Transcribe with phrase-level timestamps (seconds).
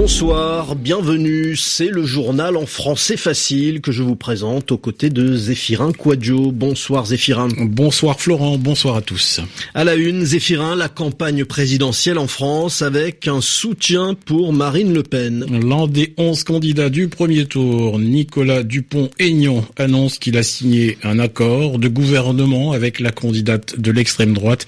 [0.00, 5.34] Bonsoir, bienvenue, c'est le journal en français facile que je vous présente aux côtés de
[5.34, 6.52] Zéphirin Quadio.
[6.52, 7.48] Bonsoir Zéphirin.
[7.58, 9.40] Bonsoir Florent, bonsoir à tous.
[9.74, 15.02] À la une, Zéphirin, la campagne présidentielle en France avec un soutien pour Marine Le
[15.02, 15.44] Pen.
[15.68, 21.80] L'un des onze candidats du premier tour, Nicolas Dupont-Aignan, annonce qu'il a signé un accord
[21.80, 24.64] de gouvernement avec la candidate de l'extrême droite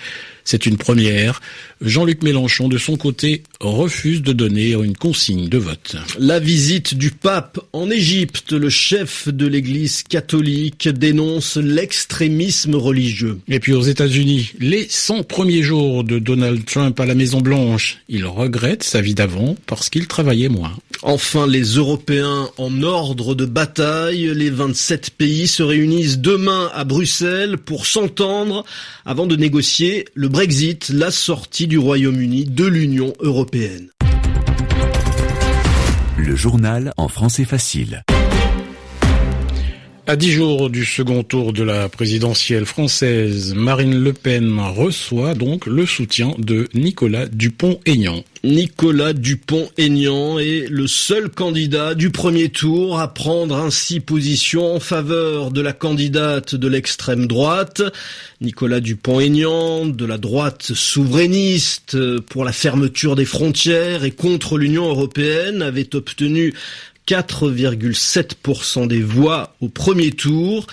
[0.51, 1.41] c'est une première.
[1.81, 5.95] Jean-Luc Mélenchon, de son côté, refuse de donner une consigne de vote.
[6.19, 13.39] La visite du pape en Égypte, le chef de l'Église catholique dénonce l'extrémisme religieux.
[13.47, 17.99] Et puis aux États-Unis, les 100 premiers jours de Donald Trump à la Maison Blanche,
[18.09, 20.73] il regrette sa vie d'avant parce qu'il travaillait moins.
[21.03, 27.57] Enfin, les Européens en ordre de bataille, les 27 pays se réunissent demain à Bruxelles
[27.57, 28.65] pour s'entendre
[29.07, 30.40] avant de négocier le Brexit,
[30.89, 33.91] la sortie du Royaume-Uni de l'Union européenne.
[36.17, 38.03] Le journal en français facile.
[40.11, 45.67] À dix jours du second tour de la présidentielle française, Marine Le Pen reçoit donc
[45.67, 48.25] le soutien de Nicolas Dupont-Aignan.
[48.43, 55.53] Nicolas Dupont-Aignan est le seul candidat du premier tour à prendre ainsi position en faveur
[55.53, 57.81] de la candidate de l'extrême droite.
[58.41, 65.63] Nicolas Dupont-Aignan, de la droite souverainiste pour la fermeture des frontières et contre l'Union européenne,
[65.63, 66.53] avait obtenu
[67.11, 70.69] 4,7% des voix au premier tour.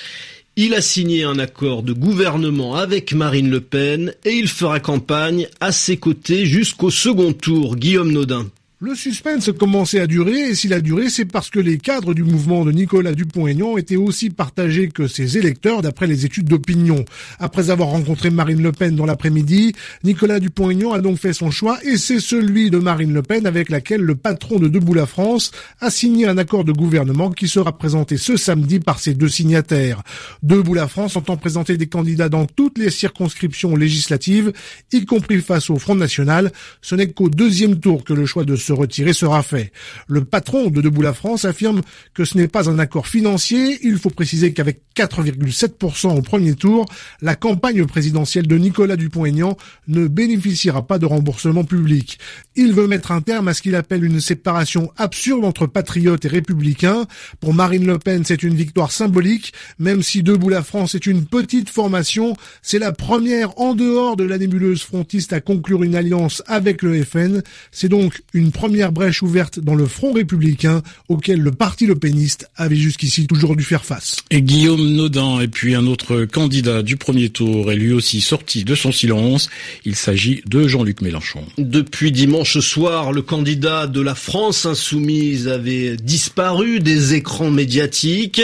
[0.56, 5.48] Il a signé un accord de gouvernement avec Marine Le Pen et il fera campagne
[5.62, 7.76] à ses côtés jusqu'au second tour.
[7.76, 8.46] Guillaume Nodin.
[8.80, 12.22] Le suspense commençait à durer, et s'il a duré, c'est parce que les cadres du
[12.22, 17.04] mouvement de Nicolas Dupont-Aignan étaient aussi partagés que ses électeurs d'après les études d'opinion.
[17.40, 19.74] Après avoir rencontré Marine Le Pen dans l'après-midi,
[20.04, 23.72] Nicolas Dupont-Aignan a donc fait son choix, et c'est celui de Marine Le Pen avec
[23.72, 25.50] laquelle le patron de Debout la France
[25.82, 30.04] a signé un accord de gouvernement qui sera présenté ce samedi par ses deux signataires.
[30.44, 34.54] Debout la France entend présenter des candidats dans toutes les circonscriptions législatives,
[34.94, 36.52] y compris face au Front National.
[36.84, 39.72] Ce n'est qu'au deuxième tour que le choix de se retirer sera fait.
[40.08, 41.82] Le patron de Debout la France affirme
[42.14, 43.80] que ce n'est pas un accord financier.
[43.84, 46.86] Il faut préciser qu'avec 4,7% au premier tour,
[47.22, 49.56] la campagne présidentielle de Nicolas Dupont-Aignan
[49.88, 52.20] ne bénéficiera pas de remboursement public.
[52.56, 56.28] Il veut mettre un terme à ce qu'il appelle une séparation absurde entre patriotes et
[56.28, 57.06] républicains.
[57.40, 61.26] Pour Marine Le Pen, c'est une victoire symbolique, même si Debout la France est une
[61.26, 66.44] petite formation, c'est la première en dehors de la nébuleuse frontiste à conclure une alliance
[66.48, 67.42] avec le FN.
[67.72, 72.50] C'est donc une première brèche ouverte dans le front républicain auquel le parti le péniste
[72.56, 74.16] avait jusqu'ici toujours dû faire face.
[74.32, 78.64] Et Guillaume Nodin et puis un autre candidat du premier tour est lui aussi sorti
[78.64, 79.52] de son silence.
[79.86, 81.44] Il s'agit de Jean-Luc Mélenchon.
[81.60, 88.42] Depuis dimanche soir, le candidat de la France insoumise avait disparu des écrans médiatiques.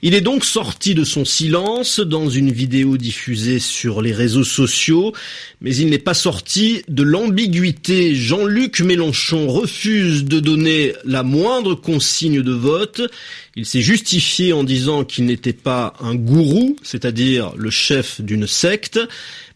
[0.00, 5.12] Il est donc sorti de son silence dans une vidéo diffusée sur les réseaux sociaux,
[5.60, 8.14] mais il n'est pas sorti de l'ambiguïté.
[8.14, 13.02] Jean-Luc Mélenchon refuse de donner la moindre consigne de vote.
[13.56, 19.00] Il s'est justifié en disant qu'il n'était pas un gourou, c'est-à-dire le chef d'une secte,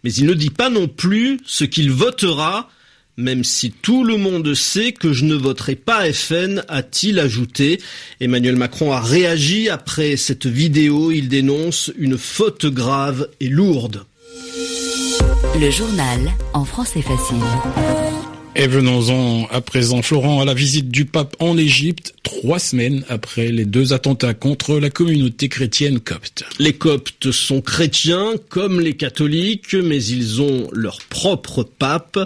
[0.04, 2.70] mais il ne dit pas non plus ce qu'il votera,
[3.16, 7.80] même si tout le monde sait que je ne voterai pas FN, a-t-il ajouté.
[8.20, 14.04] Emmanuel Macron a réagi après cette vidéo, il dénonce une faute grave et lourde.
[15.58, 16.20] Le journal
[16.52, 18.15] en français facile.
[18.58, 23.52] Et venons-en à présent, Florent, à la visite du pape en Égypte, trois semaines après
[23.52, 26.42] les deux attentats contre la communauté chrétienne copte.
[26.58, 32.18] Les coptes sont chrétiens comme les catholiques, mais ils ont leur propre pape.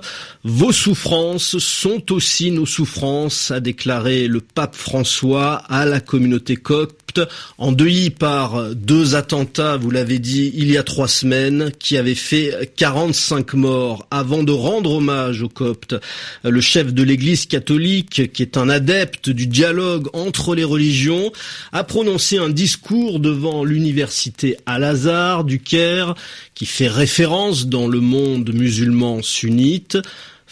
[0.45, 7.00] Vos souffrances sont aussi nos souffrances, a déclaré le pape François à la communauté copte
[7.59, 12.73] endeuillé par deux attentats, vous l'avez dit, il y a trois semaines, qui avaient fait
[12.77, 14.07] 45 morts.
[14.11, 15.97] Avant de rendre hommage aux Coptes,
[16.45, 21.33] le chef de l'Église catholique, qui est un adepte du dialogue entre les religions,
[21.73, 26.15] a prononcé un discours devant l'université Al-Azhar du Caire,
[26.55, 29.99] qui fait référence dans le monde musulman sunnite.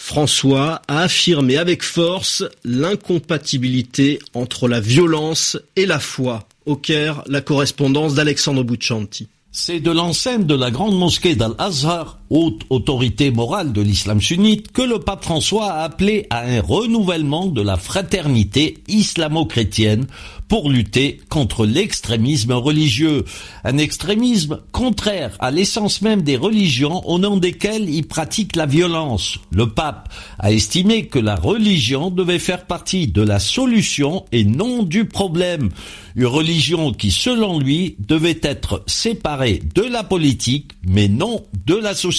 [0.00, 6.46] François a affirmé avec force l'incompatibilité entre la violence et la foi.
[6.66, 9.26] Au Caire, la correspondance d'Alexandre Bouchanti.
[9.50, 14.82] C'est de l'enceinte de la grande mosquée d'Al-Azhar haute autorité morale de l'islam sunnite, que
[14.82, 20.06] le pape François a appelé à un renouvellement de la fraternité islamo-chrétienne
[20.48, 23.24] pour lutter contre l'extrémisme religieux,
[23.64, 29.38] un extrémisme contraire à l'essence même des religions au nom desquelles il pratique la violence.
[29.50, 30.08] Le pape
[30.38, 35.68] a estimé que la religion devait faire partie de la solution et non du problème.
[36.16, 41.94] Une religion qui, selon lui, devait être séparée de la politique, mais non de la
[41.94, 42.17] société.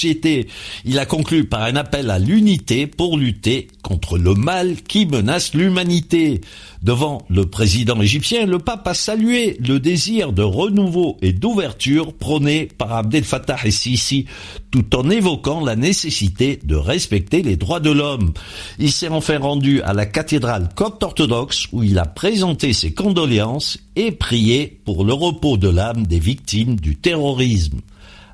[0.85, 5.53] Il a conclu par un appel à l'unité pour lutter contre le mal qui menace
[5.53, 6.41] l'humanité.
[6.81, 12.69] Devant le président égyptien, le pape a salué le désir de renouveau et d'ouverture prôné
[12.77, 14.25] par Abdel Fattah el-Sisi,
[14.71, 18.31] tout en évoquant la nécessité de respecter les droits de l'homme.
[18.77, 23.77] Il s'est enfin rendu à la cathédrale copte orthodoxe où il a présenté ses condoléances
[23.95, 27.79] et prié pour le repos de l'âme des victimes du terrorisme.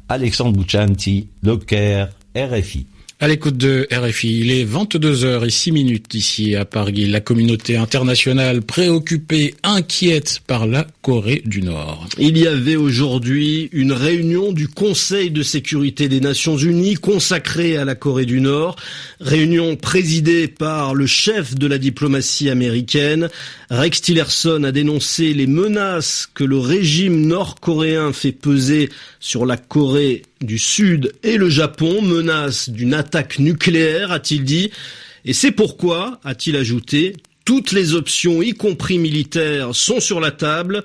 [0.09, 2.87] Alexandre Bouchanti, Le Caire, RFI.
[3.25, 7.07] À l'écoute de RFI, il est 22h et 6 minutes ici à Paris.
[7.07, 12.07] La communauté internationale préoccupée, inquiète par la Corée du Nord.
[12.19, 17.83] Il y avait aujourd'hui une réunion du Conseil de sécurité des Nations Unies consacrée à
[17.83, 18.75] la Corée du Nord.
[19.19, 23.29] Réunion présidée par le chef de la diplomatie américaine.
[23.71, 30.21] Rex Tillerson a dénoncé les menaces que le régime nord-coréen fait peser sur la Corée
[30.45, 34.71] du Sud et le Japon menacent d'une attaque nucléaire, a-t-il dit.
[35.25, 37.15] Et c'est pourquoi, a-t-il ajouté,
[37.45, 40.83] toutes les options, y compris militaires, sont sur la table.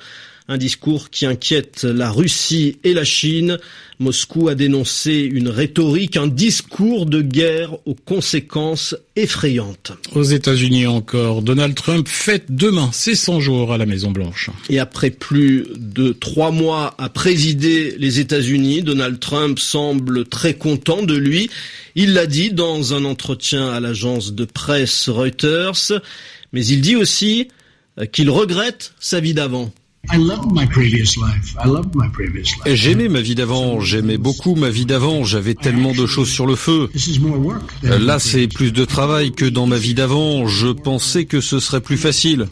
[0.53, 3.59] Un discours qui inquiète la Russie et la Chine.
[4.01, 9.93] Moscou a dénoncé une rhétorique, un discours de guerre aux conséquences effrayantes.
[10.13, 14.51] Aux États-Unis encore, Donald Trump fête demain ses 100 jours à la Maison Blanche.
[14.69, 21.05] Et après plus de trois mois à présider les États-Unis, Donald Trump semble très content
[21.05, 21.49] de lui.
[21.95, 25.93] Il l'a dit dans un entretien à l'agence de presse Reuters,
[26.53, 27.47] mais il dit aussi
[28.11, 29.71] qu'il regrette sa vie d'avant.
[32.67, 36.57] J'aimais ma vie d'avant, j'aimais beaucoup ma vie d'avant, j'avais tellement de choses sur le
[36.57, 36.89] feu.
[37.83, 41.81] Là, c'est plus de travail que dans ma vie d'avant, je pensais que ce serait
[41.81, 42.49] plus facile.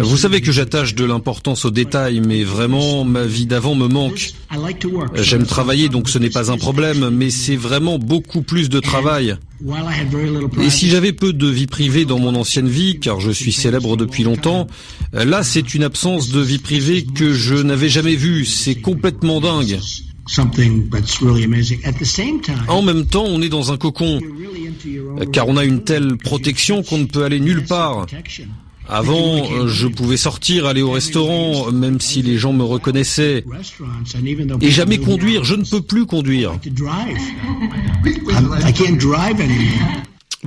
[0.00, 4.32] Vous savez que j'attache de l'importance aux détails, mais vraiment, ma vie d'avant me manque.
[5.14, 9.36] J'aime travailler, donc ce n'est pas un problème, mais c'est vraiment beaucoup plus de travail.
[10.62, 13.96] Et si j'avais peu de vie privée dans mon ancienne vie, car je suis célèbre
[13.96, 14.66] depuis longtemps,
[15.12, 18.44] là c'est une absence de vie privée que je n'avais jamais vue.
[18.44, 19.78] C'est complètement dingue.
[22.68, 24.20] En même temps, on est dans un cocon,
[25.32, 28.06] car on a une telle protection qu'on ne peut aller nulle part.
[28.88, 33.44] Avant, euh, je pouvais sortir, aller au restaurant, même si les gens me reconnaissaient.
[34.60, 36.52] Et jamais conduire, je ne peux plus conduire.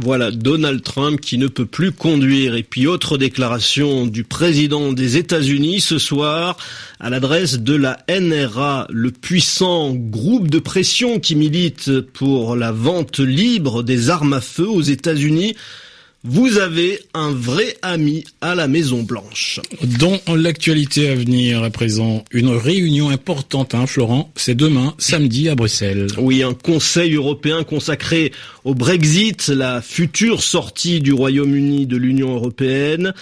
[0.02, 2.56] Voilà Donald Trump qui ne peut plus conduire.
[2.56, 6.56] Et puis autre déclaration du président des États-Unis ce soir
[7.02, 13.20] à l'adresse de la NRA, le puissant groupe de pression qui milite pour la vente
[13.20, 15.56] libre des armes à feu aux États-Unis.
[16.26, 19.62] Vous avez un vrai ami à la Maison Blanche.
[20.00, 25.56] Dans l'actualité à venir, à présent, une réunion importante, hein, Florent, c'est demain, samedi, à
[25.56, 26.08] Bruxelles.
[26.18, 28.34] Oui, un Conseil européen consacré
[28.66, 33.14] au Brexit, la future sortie du Royaume-Uni de l'Union européenne.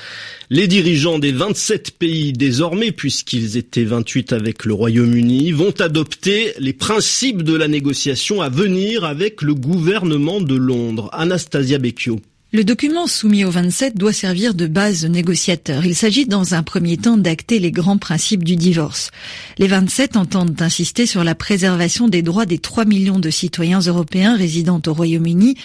[0.49, 6.73] Les dirigeants des 27 pays désormais, puisqu'ils étaient 28 avec le Royaume-Uni, vont adopter les
[6.73, 11.11] principes de la négociation à venir avec le gouvernement de Londres.
[11.13, 12.19] Anastasia Becchio.
[12.53, 15.85] Le document soumis aux 27 doit servir de base aux négociateurs.
[15.85, 19.11] Il s'agit dans un premier temps d'acter les grands principes du divorce.
[19.57, 24.37] Les 27 entendent insister sur la préservation des droits des 3 millions de citoyens européens
[24.37, 25.55] résidant au Royaume-Uni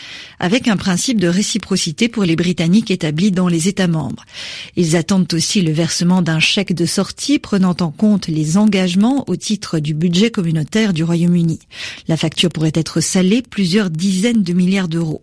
[0.41, 4.25] avec un principe de réciprocité pour les Britanniques établis dans les États membres.
[4.75, 9.37] Ils attendent aussi le versement d'un chèque de sortie prenant en compte les engagements au
[9.37, 11.61] titre du budget communautaire du Royaume-Uni.
[12.09, 15.23] La facture pourrait être salée plusieurs dizaines de milliards d'euros.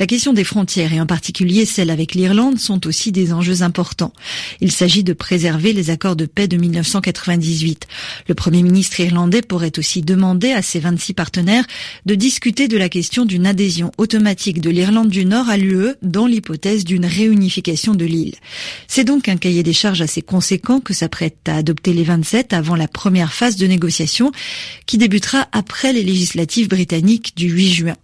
[0.00, 4.12] La question des frontières et en particulier celle avec l'Irlande, sont aussi des enjeux importants.
[4.60, 7.86] Il s'agit de préserver les accords de paix de 1998.
[8.28, 11.66] Le Premier ministre irlandais pourrait aussi demander à ses 26 partenaires
[12.06, 16.26] de discuter de la question d'une adhésion automatique de l'Irlande du Nord à l'UE dans
[16.26, 18.34] l'hypothèse d'une réunification de l'île.
[18.88, 22.74] C'est donc un cahier des charges assez conséquent que s'apprête à adopter les 27 avant
[22.74, 24.32] la première phase de négociation
[24.86, 27.96] qui débutera après les législatives britanniques du 8 juin.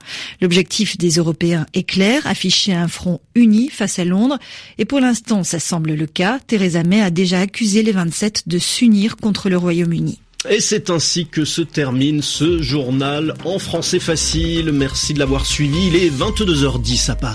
[0.42, 4.38] L'objectif des Européens est clair, afficher un front uni face à Londres.
[4.78, 6.38] Et pour l'instant, ça semble le cas.
[6.46, 10.18] Theresa May a déjà accusé les 27 de s'unir contre le Royaume-Uni.
[10.48, 14.72] Et c'est ainsi que se termine ce journal en français facile.
[14.72, 15.86] Merci de l'avoir suivi.
[15.86, 17.30] Il est 22h10 à Paris.